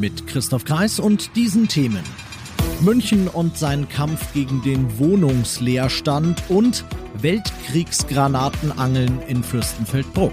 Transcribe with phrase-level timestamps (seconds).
[0.00, 2.02] Mit Christoph Kreis und diesen Themen.
[2.80, 6.86] München und sein Kampf gegen den Wohnungsleerstand und
[7.20, 10.32] Weltkriegsgranatenangeln in Fürstenfeldbruck.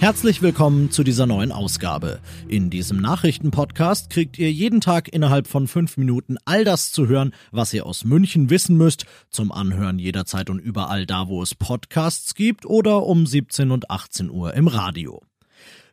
[0.00, 2.18] Herzlich willkommen zu dieser neuen Ausgabe.
[2.48, 7.32] In diesem Nachrichtenpodcast kriegt ihr jeden Tag innerhalb von fünf Minuten all das zu hören,
[7.52, 12.34] was ihr aus München wissen müsst, zum Anhören jederzeit und überall da, wo es Podcasts
[12.34, 15.22] gibt oder um 17 und 18 Uhr im Radio.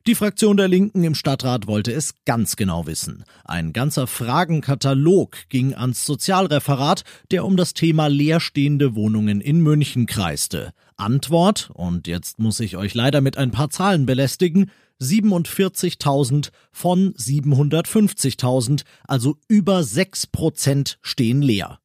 [0.07, 3.23] Die Fraktion der Linken im Stadtrat wollte es ganz genau wissen.
[3.45, 10.71] Ein ganzer Fragenkatalog ging ans Sozialreferat, der um das Thema leerstehende Wohnungen in München kreiste.
[10.97, 18.85] Antwort, und jetzt muss ich euch leider mit ein paar Zahlen belästigen, 47.000 von 750.000,
[19.07, 21.77] also über 6 Prozent stehen leer.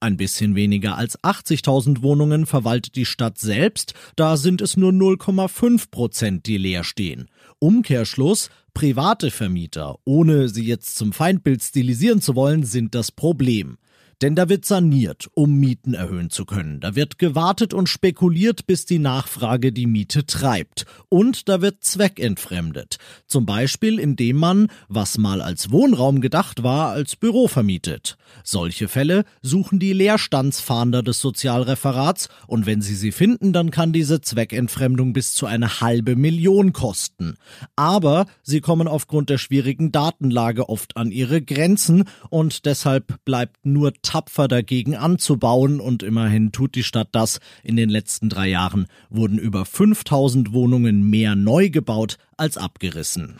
[0.00, 5.90] Ein bisschen weniger als 80.000 Wohnungen verwaltet die Stadt selbst, da sind es nur 0,5
[5.90, 7.28] Prozent, die leer stehen.
[7.62, 13.78] Umkehrschluss, private Vermieter, ohne sie jetzt zum Feindbild stilisieren zu wollen, sind das Problem.
[14.22, 16.78] Denn da wird saniert, um Mieten erhöhen zu können.
[16.78, 20.86] Da wird gewartet und spekuliert, bis die Nachfrage die Miete treibt.
[21.08, 22.98] Und da wird zweckentfremdet.
[23.26, 28.16] Zum Beispiel, indem man, was mal als Wohnraum gedacht war, als Büro vermietet.
[28.44, 34.20] Solche Fälle suchen die Leerstandsfahnder des Sozialreferats und wenn sie sie finden, dann kann diese
[34.20, 37.34] Zweckentfremdung bis zu eine halbe Million kosten.
[37.76, 43.92] Aber sie kommen aufgrund der schwierigen Datenlage oft an ihre Grenzen und deshalb bleibt nur
[44.12, 47.40] tapfer dagegen anzubauen und immerhin tut die Stadt das.
[47.62, 53.36] In den letzten drei Jahren wurden über 5000 Wohnungen mehr neu gebaut als abgerissen.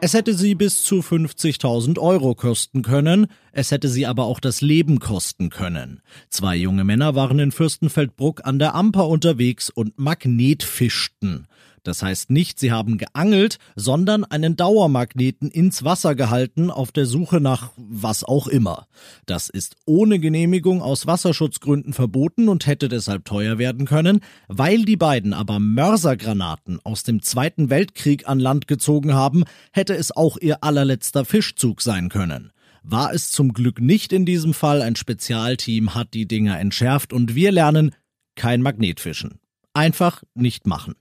[0.00, 4.62] Es hätte sie bis zu 50.000 Euro kosten können, es hätte sie aber auch das
[4.62, 6.02] Leben kosten können.
[6.28, 11.46] Zwei junge Männer waren in Fürstenfeldbruck an der Amper unterwegs und magnetfischten.
[11.82, 17.40] Das heißt nicht, sie haben geangelt, sondern einen Dauermagneten ins Wasser gehalten auf der Suche
[17.40, 18.86] nach was auch immer.
[19.26, 24.96] Das ist ohne Genehmigung aus Wasserschutzgründen verboten und hätte deshalb teuer werden können, weil die
[24.96, 30.62] beiden aber Mörsergranaten aus dem Zweiten Weltkrieg an Land gezogen haben, hätte es auch ihr
[30.62, 32.52] allerletzter Fischzug sein können.
[32.84, 37.34] War es zum Glück nicht in diesem Fall, ein Spezialteam hat die Dinger entschärft und
[37.34, 37.94] wir lernen
[38.34, 39.38] kein Magnetfischen.
[39.74, 40.94] Einfach nicht machen.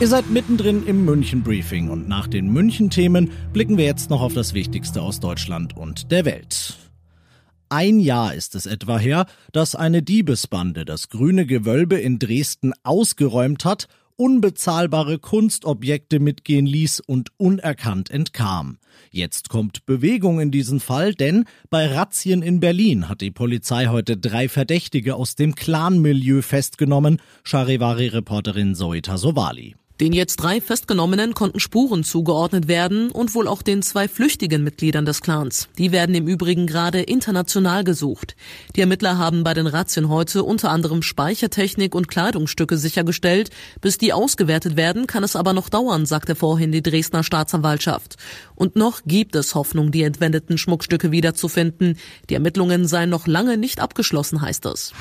[0.00, 4.54] Ihr seid mittendrin im München-Briefing und nach den München-Themen blicken wir jetzt noch auf das
[4.54, 6.78] Wichtigste aus Deutschland und der Welt.
[7.68, 13.66] Ein Jahr ist es etwa her, dass eine Diebesbande das grüne Gewölbe in Dresden ausgeräumt
[13.66, 18.78] hat, unbezahlbare Kunstobjekte mitgehen ließ und unerkannt entkam.
[19.10, 24.16] Jetzt kommt Bewegung in diesen Fall, denn bei Razzien in Berlin hat die Polizei heute
[24.16, 29.76] drei Verdächtige aus dem Clan-Milieu festgenommen, Charivari-Reporterin Zoe Tasovali.
[30.00, 35.04] Den jetzt drei Festgenommenen konnten Spuren zugeordnet werden und wohl auch den zwei flüchtigen Mitgliedern
[35.04, 35.68] des Clans.
[35.76, 38.34] Die werden im Übrigen gerade international gesucht.
[38.74, 43.50] Die Ermittler haben bei den Razzien heute unter anderem Speichertechnik und Kleidungsstücke sichergestellt.
[43.82, 48.16] Bis die ausgewertet werden, kann es aber noch dauern, sagte vorhin die Dresdner Staatsanwaltschaft.
[48.54, 51.98] Und noch gibt es Hoffnung, die entwendeten Schmuckstücke wiederzufinden.
[52.30, 54.94] Die Ermittlungen seien noch lange nicht abgeschlossen, heißt es.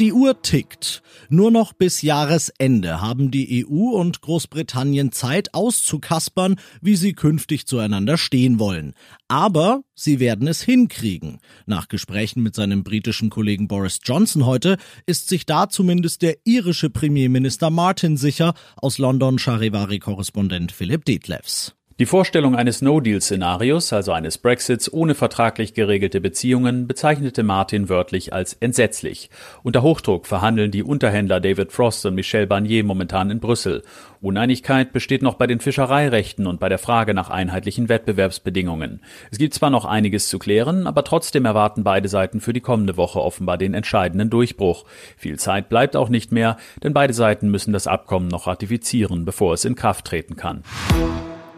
[0.00, 1.02] Die Uhr tickt.
[1.28, 8.16] Nur noch bis Jahresende haben die EU und Großbritannien Zeit auszukaspern, wie sie künftig zueinander
[8.16, 8.94] stehen wollen.
[9.26, 11.40] Aber sie werden es hinkriegen.
[11.66, 14.76] Nach Gesprächen mit seinem britischen Kollegen Boris Johnson heute
[15.06, 21.74] ist sich da zumindest der irische Premierminister Martin sicher, aus London Charivari-Korrespondent Philipp Detlefs.
[22.00, 28.52] Die Vorstellung eines No-Deal-Szenarios, also eines Brexits ohne vertraglich geregelte Beziehungen, bezeichnete Martin wörtlich als
[28.52, 29.30] entsetzlich.
[29.64, 33.82] Unter Hochdruck verhandeln die Unterhändler David Frost und Michel Barnier momentan in Brüssel.
[34.20, 39.02] Uneinigkeit besteht noch bei den Fischereirechten und bei der Frage nach einheitlichen Wettbewerbsbedingungen.
[39.32, 42.96] Es gibt zwar noch einiges zu klären, aber trotzdem erwarten beide Seiten für die kommende
[42.96, 44.84] Woche offenbar den entscheidenden Durchbruch.
[45.16, 49.54] Viel Zeit bleibt auch nicht mehr, denn beide Seiten müssen das Abkommen noch ratifizieren, bevor
[49.54, 50.62] es in Kraft treten kann.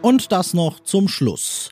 [0.01, 1.71] Und das noch zum Schluss.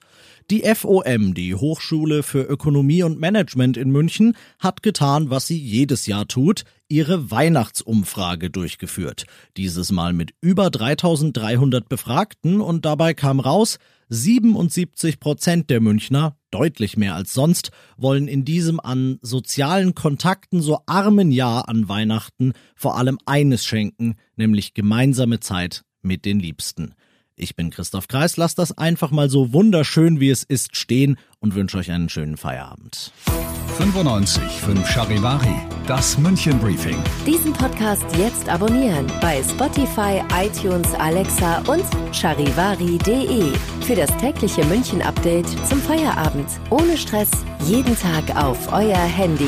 [0.51, 6.05] Die FOM, die Hochschule für Ökonomie und Management in München, hat getan, was sie jedes
[6.05, 9.25] Jahr tut, ihre Weihnachtsumfrage durchgeführt.
[9.57, 13.77] Dieses Mal mit über 3300 Befragten und dabei kam raus,
[14.09, 20.79] 77 Prozent der Münchner, deutlich mehr als sonst, wollen in diesem an sozialen Kontakten so
[20.85, 26.93] armen Jahr an Weihnachten vor allem eines schenken, nämlich gemeinsame Zeit mit den Liebsten.
[27.41, 31.55] Ich bin Christoph Kreis, lasst das einfach mal so wunderschön wie es ist stehen und
[31.55, 33.13] wünsche euch einen schönen Feierabend.
[33.77, 35.55] 95 5 Charivari,
[35.87, 36.97] das München Briefing.
[37.25, 43.53] Diesen Podcast jetzt abonnieren bei Spotify, iTunes, Alexa und charivari.de
[43.85, 46.49] für das tägliche München Update zum Feierabend.
[46.69, 47.29] Ohne Stress,
[47.65, 49.47] jeden Tag auf euer Handy.